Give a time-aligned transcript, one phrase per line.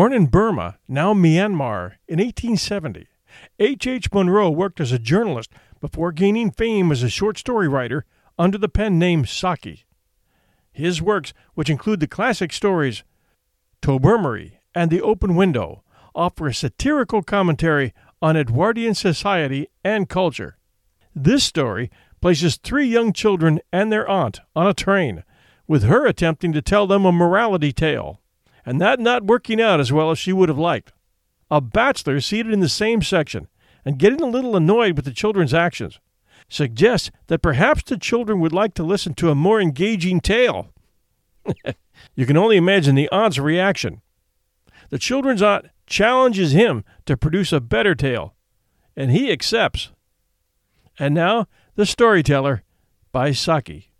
[0.00, 3.06] Born in Burma, now Myanmar, in 1870,
[3.58, 3.86] H.
[3.86, 4.10] H.
[4.10, 8.06] Munro worked as a journalist before gaining fame as a short story writer
[8.38, 9.84] under the pen name Saki.
[10.72, 13.04] His works, which include the classic stories
[13.82, 15.82] Tobermory and The Open Window,
[16.14, 20.56] offer a satirical commentary on Edwardian society and culture.
[21.14, 21.90] This story
[22.22, 25.24] places three young children and their aunt on a train,
[25.68, 28.19] with her attempting to tell them a morality tale,
[28.64, 30.92] and that not working out as well as she would have liked.
[31.50, 33.48] A bachelor seated in the same section
[33.84, 35.98] and getting a little annoyed with the children's actions
[36.48, 40.72] suggests that perhaps the children would like to listen to a more engaging tale.
[42.14, 44.02] you can only imagine the aunt's reaction.
[44.90, 48.34] The children's aunt challenges him to produce a better tale,
[48.96, 49.92] and he accepts.
[50.98, 52.62] And now, The Storyteller
[53.12, 53.90] by Saki.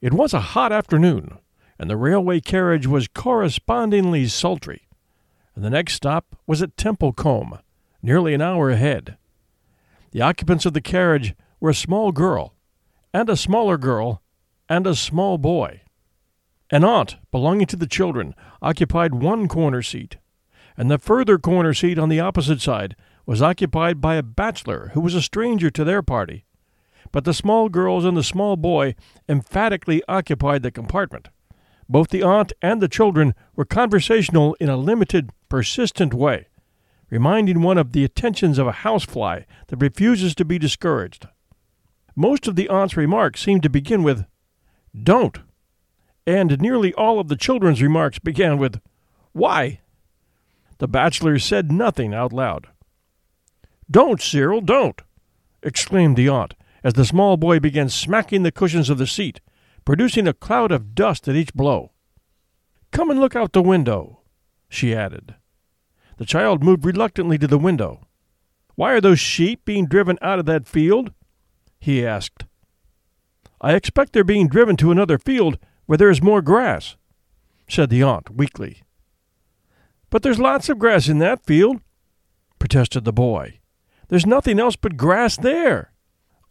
[0.00, 1.38] It was a hot afternoon,
[1.82, 4.86] and the railway carriage was correspondingly sultry,
[5.56, 7.58] and the next stop was at Templecombe,
[8.00, 9.16] nearly an hour ahead.
[10.12, 12.54] The occupants of the carriage were a small girl,
[13.12, 14.22] and a smaller girl,
[14.68, 15.80] and a small boy.
[16.70, 20.18] An aunt belonging to the children occupied one corner seat,
[20.76, 22.94] and the further corner seat on the opposite side
[23.26, 26.44] was occupied by a bachelor who was a stranger to their party.
[27.10, 28.94] But the small girls and the small boy
[29.28, 31.28] emphatically occupied the compartment.
[31.92, 36.46] Both the aunt and the children were conversational in a limited, persistent way,
[37.10, 41.28] reminding one of the attentions of a housefly that refuses to be discouraged.
[42.16, 44.24] Most of the aunt's remarks seemed to begin with,
[44.98, 45.40] Don't,
[46.26, 48.80] and nearly all of the children's remarks began with,
[49.32, 49.80] Why?
[50.78, 52.68] The bachelor said nothing out loud.
[53.90, 55.02] Don't, Cyril, don't!
[55.62, 59.42] exclaimed the aunt, as the small boy began smacking the cushions of the seat,
[59.84, 61.92] producing a cloud of dust at each blow.
[62.90, 64.20] Come and look out the window,
[64.68, 65.34] she added.
[66.18, 68.06] The child moved reluctantly to the window.
[68.74, 71.12] Why are those sheep being driven out of that field?
[71.80, 72.44] he asked.
[73.60, 76.96] I expect they're being driven to another field where there is more grass,
[77.68, 78.82] said the aunt weakly.
[80.10, 81.80] But there's lots of grass in that field,
[82.58, 83.60] protested the boy.
[84.08, 85.92] There's nothing else but grass there.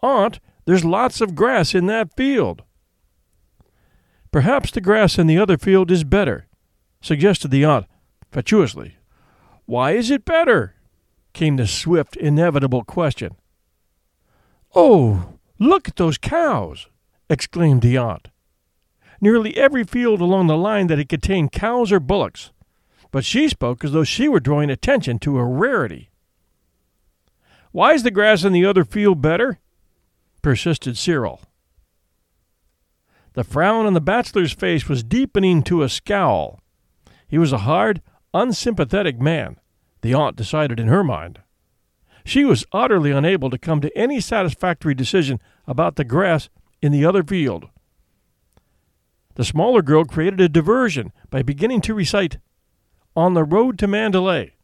[0.02, 2.64] Aunt, there's lots of grass in that field.
[4.32, 6.48] Perhaps the grass in the other field is better,
[7.02, 7.86] suggested the aunt
[8.32, 8.96] fatuously.
[9.66, 10.76] Why is it better?
[11.34, 13.36] came the swift, inevitable question.
[14.76, 16.88] Oh, look at those cows!
[17.30, 18.30] exclaimed the aunt.
[19.20, 22.52] Nearly every field along the line that had contained cows or bullocks
[23.12, 26.10] but she spoke as though she were drawing attention to a rarity.
[27.72, 29.60] Why is the grass in the other field better?
[30.42, 31.42] persisted Cyril.
[33.34, 36.60] The frown on the bachelor's face was deepening to a scowl.
[37.28, 38.02] He was a hard,
[38.34, 39.58] unsympathetic man,
[40.02, 41.40] the aunt decided in her mind.
[42.26, 46.50] She was utterly unable to come to any satisfactory decision about the grass
[46.82, 47.70] in the other field.
[49.36, 52.38] The smaller girl created a diversion by beginning to recite
[53.16, 54.56] on the road to Mandalay.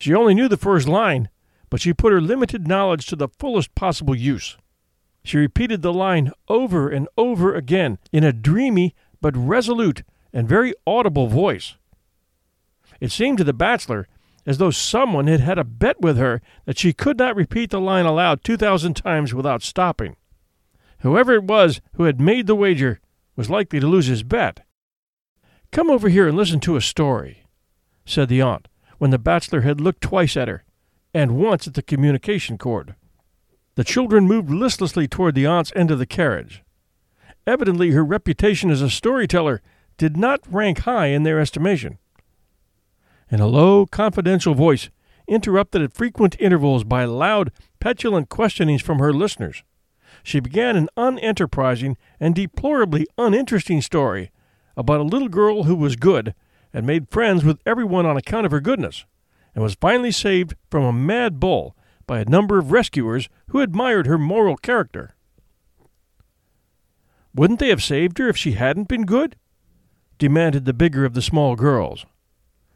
[0.00, 1.28] She only knew the first line,
[1.70, 4.56] but she put her limited knowledge to the fullest possible use.
[5.28, 10.02] She repeated the line over and over again in a dreamy but resolute
[10.32, 11.74] and very audible voice.
[12.98, 14.08] It seemed to the bachelor
[14.46, 17.78] as though someone had had a bet with her that she could not repeat the
[17.78, 20.16] line aloud two thousand times without stopping.
[21.00, 22.98] Whoever it was who had made the wager
[23.36, 24.64] was likely to lose his bet.
[25.72, 27.44] Come over here and listen to a story
[28.06, 28.66] said the aunt,
[28.96, 30.64] when the bachelor had looked twice at her,
[31.12, 32.94] and once at the communication cord.
[33.78, 36.64] The children moved listlessly toward the aunt's end of the carriage.
[37.46, 39.62] Evidently, her reputation as a storyteller
[39.96, 41.98] did not rank high in their estimation.
[43.30, 44.90] In a low, confidential voice,
[45.28, 49.62] interrupted at frequent intervals by loud, petulant questionings from her listeners,
[50.24, 54.32] she began an unenterprising and deplorably uninteresting story
[54.76, 56.34] about a little girl who was good
[56.74, 59.04] and made friends with everyone on account of her goodness,
[59.54, 61.76] and was finally saved from a mad bull
[62.08, 65.14] by a number of rescuers who admired her moral character.
[67.32, 69.36] Wouldn't they have saved her if she hadn't been good?
[70.18, 72.04] demanded the bigger of the small girls.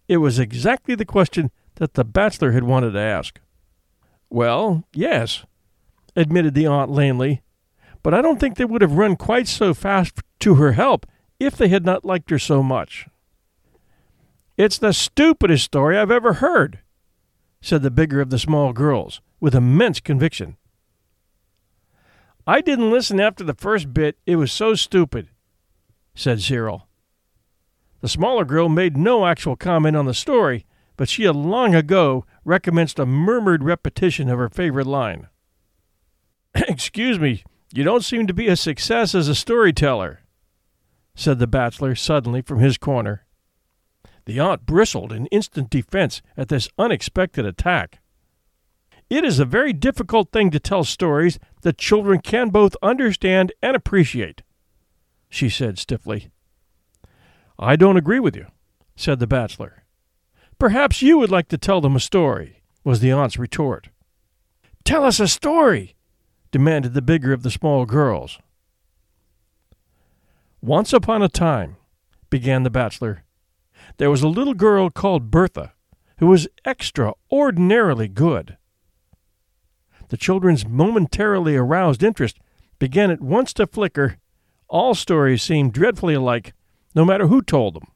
[0.06, 3.40] It was exactly the question that the bachelor had wanted to ask.
[4.30, 5.44] Well, yes,
[6.14, 7.42] admitted the aunt lamely,
[8.02, 11.06] but I don't think they would have run quite so fast to her help
[11.40, 13.08] if they had not liked her so much.
[14.56, 16.78] It's the stupidest story I've ever heard,
[17.62, 20.56] said the bigger of the small girls, with immense conviction.
[22.46, 25.28] I didn't listen after the first bit, it was so stupid,
[26.14, 26.88] said Cyril.
[28.00, 30.66] The smaller girl made no actual comment on the story,
[30.96, 35.28] but she had long ago recommenced a murmured repetition of her favorite line.
[36.54, 40.20] Excuse me, you don't seem to be a success as a storyteller,
[41.14, 43.24] said the bachelor suddenly from his corner.
[44.24, 48.00] The aunt bristled in instant defense at this unexpected attack.
[49.10, 53.76] It is a very difficult thing to tell stories that children can both understand and
[53.76, 54.42] appreciate,
[55.28, 56.30] she said stiffly.
[57.58, 58.46] I don't agree with you,
[58.96, 59.84] said the bachelor.
[60.58, 63.88] Perhaps you would like to tell them a story, was the aunt's retort.
[64.84, 65.94] Tell us a story,
[66.50, 68.38] demanded the bigger of the small girls.
[70.60, 71.76] Once upon a time,
[72.30, 73.24] began the bachelor,
[73.98, 75.72] there was a little girl called Bertha
[76.18, 78.56] who was extraordinarily good.
[80.10, 82.38] The children's momentarily aroused interest
[82.78, 84.18] began at once to flicker.
[84.68, 86.54] All stories seemed dreadfully alike,
[86.94, 87.88] no matter who told them.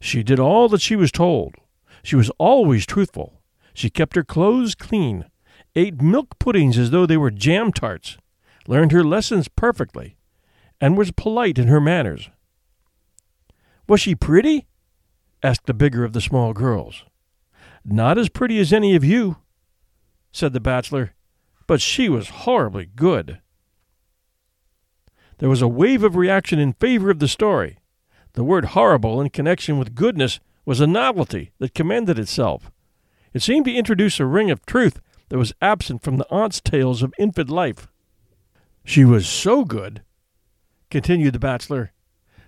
[0.00, 1.56] She did all that she was told.
[2.02, 3.42] She was always truthful.
[3.74, 5.26] She kept her clothes clean,
[5.74, 8.16] ate milk puddings as though they were jam tarts,
[8.66, 10.16] learned her lessons perfectly,
[10.80, 12.30] and was polite in her manners.
[13.88, 14.66] Was she pretty?
[15.42, 17.04] asked the bigger of the small girls.
[17.84, 19.38] Not as pretty as any of you,
[20.30, 21.14] said the bachelor,
[21.66, 23.40] but she was horribly good.
[25.38, 27.78] There was a wave of reaction in favor of the story.
[28.34, 32.70] The word horrible in connection with goodness was a novelty that commended itself.
[33.34, 37.02] It seemed to introduce a ring of truth that was absent from the aunt's tales
[37.02, 37.88] of infant life.
[38.84, 40.02] She was so good,
[40.90, 41.92] continued the bachelor,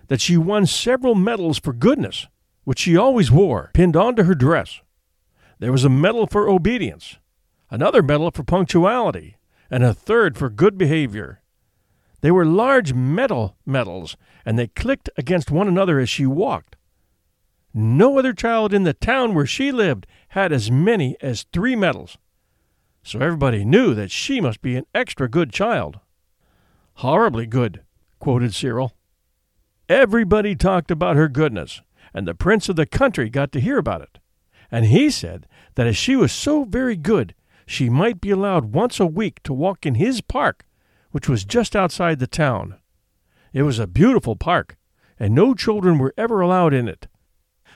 [0.07, 2.27] that she won several medals for goodness,
[2.63, 4.81] which she always wore pinned onto her dress.
[5.59, 7.17] There was a medal for obedience,
[7.69, 9.37] another medal for punctuality,
[9.69, 11.41] and a third for good behavior.
[12.21, 16.75] They were large metal medals, and they clicked against one another as she walked.
[17.73, 22.17] No other child in the town where she lived had as many as three medals,
[23.03, 25.99] so everybody knew that she must be an extra good child.
[26.95, 27.81] Horribly good,
[28.19, 28.93] quoted Cyril.
[29.87, 31.81] Everybody talked about her goodness,
[32.13, 34.19] and the prince of the country got to hear about it.
[34.71, 37.35] And he said that as she was so very good,
[37.67, 40.65] she might be allowed once a week to walk in his park,
[41.11, 42.77] which was just outside the town.
[43.53, 44.75] It was a beautiful park,
[45.19, 47.07] and no children were ever allowed in it.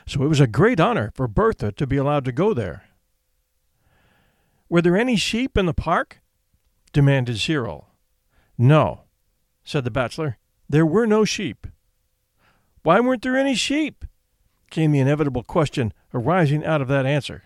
[0.07, 2.85] So it was a great honor for Bertha to be allowed to go there.
[4.67, 6.21] Were there any sheep in the park?
[6.91, 7.89] demanded Cyril.
[8.57, 9.03] No,
[9.63, 10.38] said the bachelor.
[10.67, 11.67] There were no sheep.
[12.89, 14.03] Why weren't there any sheep?
[14.71, 17.44] came the inevitable question arising out of that answer.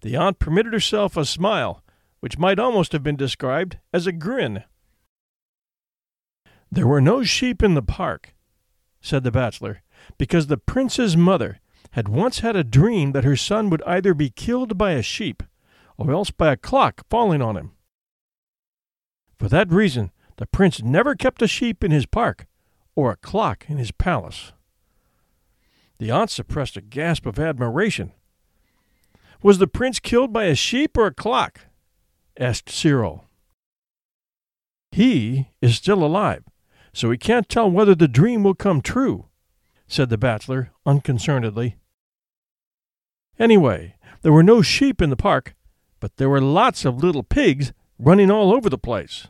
[0.00, 1.84] The aunt permitted herself a smile,
[2.20, 4.64] which might almost have been described as a grin.
[6.72, 8.34] There were no sheep in the park,
[9.02, 9.82] said the bachelor,
[10.16, 11.60] because the prince's mother
[11.90, 15.42] had once had a dream that her son would either be killed by a sheep
[15.98, 17.72] or else by a clock falling on him.
[19.38, 22.46] For that reason, the prince never kept a sheep in his park,
[22.98, 24.52] or a clock in his palace.
[26.00, 28.10] The aunt suppressed a gasp of admiration.
[29.40, 31.60] Was the prince killed by a sheep or a clock?
[32.40, 33.24] asked Cyril.
[34.90, 36.42] He is still alive,
[36.92, 39.26] so we can't tell whether the dream will come true,
[39.86, 41.76] said the bachelor unconcernedly.
[43.38, 45.54] Anyway, there were no sheep in the park,
[46.00, 49.28] but there were lots of little pigs running all over the place.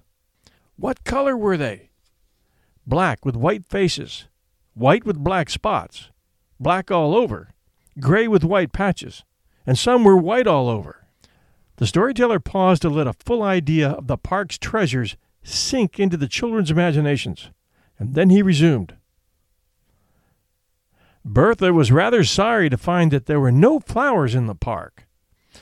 [0.77, 1.89] What color were they?
[2.89, 4.29] Black with white faces,
[4.73, 6.11] white with black spots,
[6.59, 7.51] black all over,
[8.01, 9.25] gray with white patches,
[9.67, 11.07] and some were white all over.
[11.77, 16.27] The storyteller paused to let a full idea of the park's treasures sink into the
[16.27, 17.51] children's imaginations,
[17.99, 18.97] and then he resumed.
[21.25, 25.07] Bertha was rather sorry to find that there were no flowers in the park.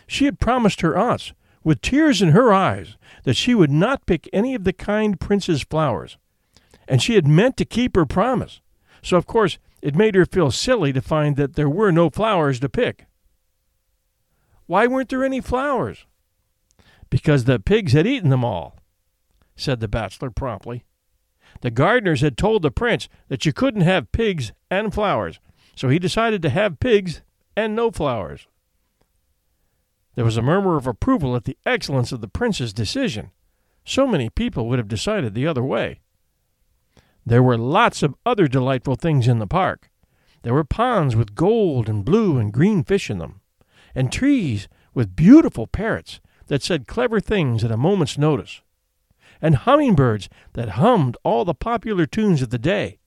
[0.07, 1.33] She had promised her aunts,
[1.65, 5.65] with tears in her eyes, that she would not pick any of the kind prince's
[5.65, 6.17] flowers,
[6.89, 8.61] and she had meant to keep her promise.
[9.03, 12.61] So, of course, it made her feel silly to find that there were no flowers
[12.61, 13.07] to pick.
[14.67, 16.07] Why weren't there any flowers?
[17.09, 18.79] Because the pigs had eaten them all,
[19.55, 20.85] said the bachelor promptly.
[21.61, 25.39] The gardeners had told the prince that you couldn't have pigs and flowers,
[25.77, 27.23] so he decided to have pigs
[27.57, 28.47] and no flowers.
[30.17, 33.31] There was a murmur of approval at the excellence of the prince's decision.
[33.85, 36.01] So many people would have decided the other way.
[37.27, 39.91] There were lots of other delightful things in the park.
[40.43, 43.41] There were ponds with gold and blue and green fish in them,
[43.97, 48.63] and trees with beautiful parrots that said clever things at a moment's notice,
[49.43, 53.01] and hummingbirds that hummed all the popular tunes of the day.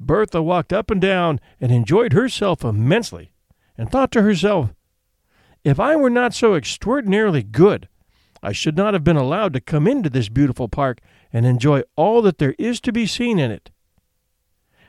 [0.00, 3.32] Bertha walked up and down and enjoyed herself immensely,
[3.76, 4.72] and thought to herself,
[5.64, 7.88] If I were not so extraordinarily good,
[8.42, 11.00] I should not have been allowed to come into this beautiful park
[11.32, 13.70] and enjoy all that there is to be seen in it.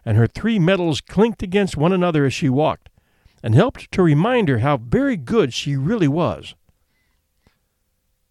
[0.03, 2.89] And her three medals clinked against one another as she walked,
[3.43, 6.55] and helped to remind her how very good she really was.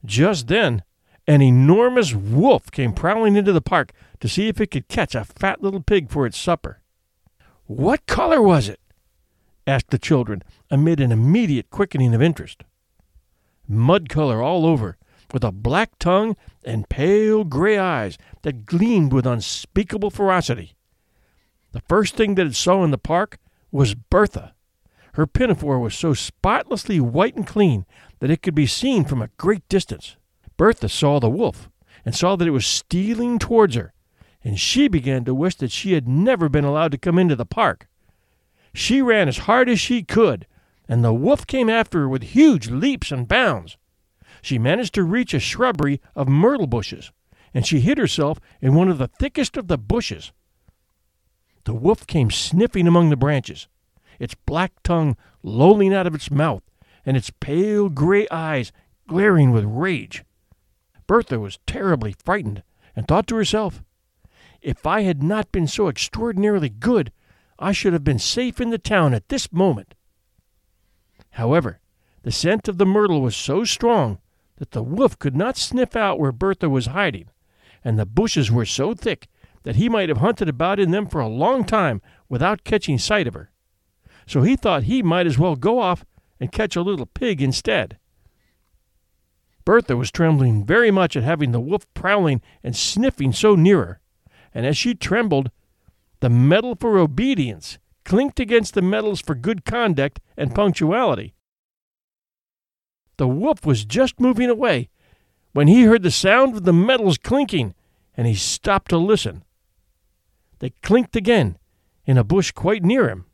[0.04, 0.82] Just then,
[1.26, 5.24] an enormous wolf came prowling into the park to see if it could catch a
[5.24, 6.80] fat little pig for its supper.
[7.66, 8.80] What color was it?
[9.66, 12.64] asked the children, amid an immediate quickening of interest.
[13.68, 14.96] Mud color all over,
[15.32, 20.74] with a black tongue and pale gray eyes that gleamed with unspeakable ferocity.
[21.72, 23.38] The first thing that it saw in the park
[23.70, 24.54] was Bertha.
[25.14, 27.86] Her pinafore was so spotlessly white and clean
[28.20, 30.16] that it could be seen from a great distance.
[30.56, 31.68] Bertha saw the wolf
[32.04, 33.92] and saw that it was stealing towards her,
[34.44, 37.46] and she began to wish that she had never been allowed to come into the
[37.46, 37.88] park.
[38.74, 40.46] She ran as hard as she could,
[40.88, 43.76] and the wolf came after her with huge leaps and bounds.
[44.42, 47.12] She managed to reach a shrubbery of myrtle bushes,
[47.54, 50.32] and she hid herself in one of the thickest of the bushes.
[51.64, 53.68] The wolf came sniffing among the branches,
[54.18, 56.62] its black tongue lolling out of its mouth,
[57.06, 58.72] and its pale gray eyes
[59.06, 60.24] glaring with rage.
[61.06, 62.64] Bertha was terribly frightened,
[62.96, 63.84] and thought to herself,
[64.60, 67.12] If I had not been so extraordinarily good,
[67.60, 69.94] I should have been safe in the town at this moment.
[71.30, 71.80] However,
[72.22, 74.18] the scent of the myrtle was so strong
[74.62, 77.28] that the wolf could not sniff out where Bertha was hiding,
[77.82, 79.26] and the bushes were so thick
[79.64, 83.26] that he might have hunted about in them for a long time without catching sight
[83.26, 83.50] of her.
[84.24, 86.04] So he thought he might as well go off
[86.38, 87.98] and catch a little pig instead.
[89.64, 94.00] Bertha was trembling very much at having the wolf prowling and sniffing so near her,
[94.54, 95.50] and as she trembled,
[96.20, 101.34] the medal for obedience clinked against the medals for good conduct and punctuality.
[103.16, 104.88] The wolf was just moving away
[105.52, 107.74] when he heard the sound of the medals clinking,
[108.16, 109.44] and he stopped to listen.
[110.58, 111.58] They clinked again
[112.06, 113.26] in a bush quite near him.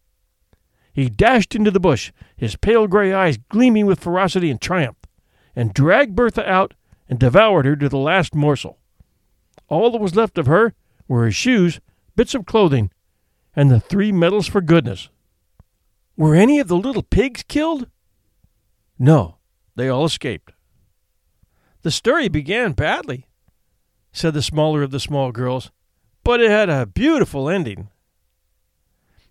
[0.93, 4.97] He dashed into the bush, his pale gray eyes gleaming with ferocity and triumph
[5.59, 6.75] and dragged Bertha out
[7.09, 8.79] and devoured her to the last morsel.
[9.69, 10.75] All that was left of her
[11.09, 11.81] were her shoes,
[12.15, 12.93] bits of clothing,
[13.57, 15.09] and the three medals for goodness.
[16.17, 17.89] Were any of the little pigs killed?
[19.01, 19.38] No,
[19.79, 20.53] they all escaped.
[21.83, 23.29] The story began badly,
[24.13, 25.71] said the smaller of the small girls,
[26.25, 27.89] but it had a beautiful ending.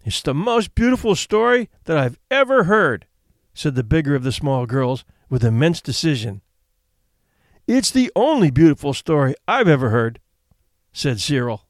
[0.06, 3.06] It's the most beautiful story that I've ever heard,
[3.54, 6.42] said the bigger of the small girls, with immense decision.
[7.68, 10.22] It's the only beautiful story I've ever heard,
[10.94, 11.68] said Cyril.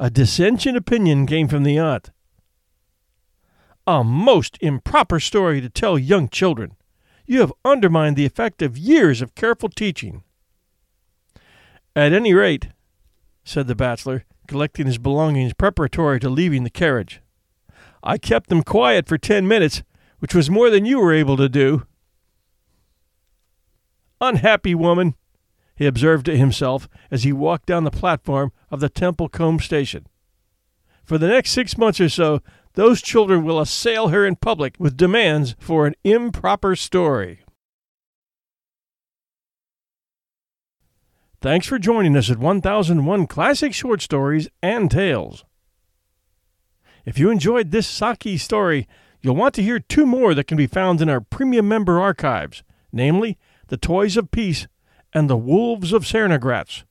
[0.00, 2.10] A dissentient opinion came from the aunt.
[3.86, 6.74] A most improper story to tell young children.
[7.26, 10.22] You have undermined the effect of years of careful teaching.
[11.96, 12.68] At any rate,
[13.44, 17.20] said the bachelor, collecting his belongings preparatory to leaving the carriage,
[18.02, 19.82] I kept them quiet for ten minutes
[20.18, 21.86] which was more than you were able to do.
[24.20, 25.14] Unhappy woman,
[25.76, 30.06] he observed to himself as he walked down the platform of the Templecombe station.
[31.04, 32.40] For the next six months or so,
[32.74, 37.40] those children will assail her in public with demands for an improper story.
[41.40, 45.44] Thanks for joining us at 1001 Classic Short Stories and Tales.
[47.04, 48.88] If you enjoyed this Saki story,
[49.24, 52.62] You'll want to hear two more that can be found in our premium member archives,
[52.92, 53.38] namely
[53.68, 54.66] The Toys of Peace
[55.14, 56.84] and The Wolves of Cernogratz.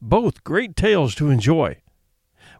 [0.00, 1.81] Both great tales to enjoy.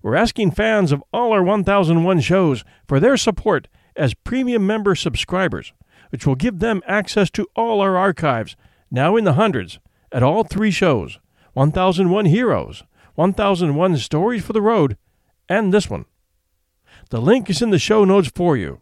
[0.02, 5.72] We're asking fans of all our 1001 shows for their support as premium member subscribers,
[6.10, 8.56] which will give them access to all our archives,
[8.90, 9.78] now in the hundreds,
[10.10, 11.18] at all three shows
[11.54, 12.82] 1001 Heroes,
[13.14, 14.96] 1001 Stories for the Road,
[15.48, 16.06] and this one.
[17.10, 18.80] The link is in the show notes for you.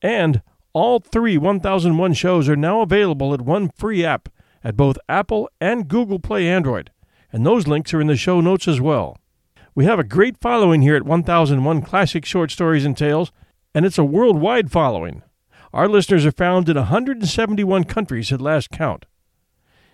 [0.00, 0.42] And
[0.72, 4.28] all three 1001 shows are now available at one free app
[4.62, 6.90] at both Apple and Google Play Android,
[7.32, 9.18] and those links are in the show notes as well.
[9.76, 13.32] We have a great following here at 1001 Classic Short Stories and Tales,
[13.74, 15.24] and it's a worldwide following.
[15.72, 19.04] Our listeners are found in 171 countries at last count.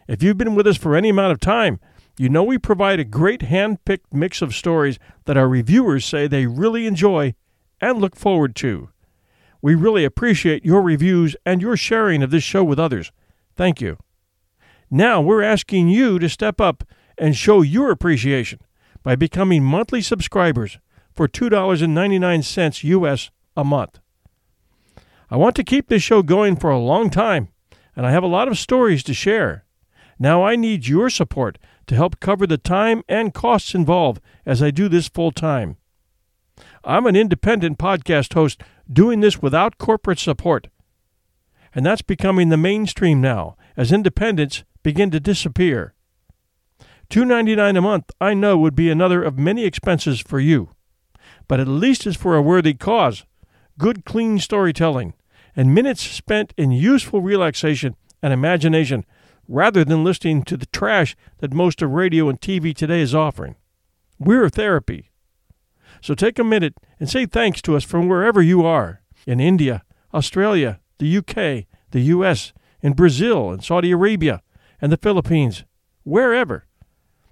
[0.07, 1.81] If you've been with us for any amount of time,
[2.19, 6.27] you know we provide a great hand picked mix of stories that our reviewers say
[6.27, 7.35] they really enjoy
[7.81, 8.91] and look forward to.
[9.63, 13.13] We really appreciate your reviews and your sharing of this show with others.
[13.57, 13.97] Thank you.
[14.91, 16.85] Now we're asking you to step up
[17.17, 18.59] and show your appreciation
[19.03, 20.79] by becoming monthly subscribers
[21.13, 23.99] for $2.99 US a month.
[25.31, 27.49] I want to keep this show going for a long time,
[27.95, 29.65] and I have a lot of stories to share.
[30.19, 34.71] Now I need your support to help cover the time and costs involved as I
[34.71, 35.77] do this full time.
[36.85, 40.69] I'm an independent podcast host doing this without corporate support.
[41.75, 45.95] And that's becoming the mainstream now as independents begin to disappear.
[47.11, 50.71] $2.99 a month, I know, would be another of many expenses for you.
[51.49, 53.25] But at least it's for a worthy cause
[53.79, 55.15] good, clean storytelling,
[55.57, 59.07] and minutes spent in useful relaxation and imagination
[59.49, 63.57] rather than listening to the trash that most of radio and TV today is offering.
[64.19, 65.11] We're therapy.
[66.03, 69.83] So take a minute and say thanks to us from wherever you are in India,
[70.15, 72.53] Australia, the UK, the US,
[72.83, 74.43] in Brazil and Saudi Arabia,
[74.81, 75.65] and the Philippines,
[76.05, 76.67] wherever.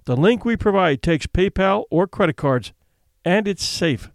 [0.08, 2.72] The link we provide takes PayPal or credit cards,
[3.26, 4.10] and it's safe.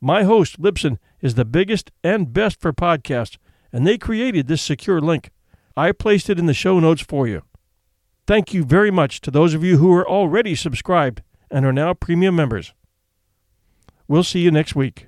[0.00, 3.36] My host, Libsyn, is the biggest and best for podcasts,
[3.70, 5.28] and they created this secure link.
[5.76, 7.42] I placed it in the show notes for you.
[8.26, 11.92] Thank you very much to those of you who are already subscribed and are now
[11.92, 12.72] premium members.
[14.06, 15.07] We'll see you next week.